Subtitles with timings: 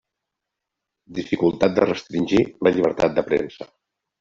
[1.17, 3.71] Dificultat de restringir la llibertat de premsa.